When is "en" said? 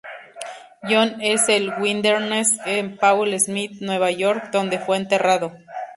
1.47-1.55, 2.65-2.97